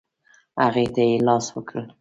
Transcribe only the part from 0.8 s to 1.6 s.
ته یې لاس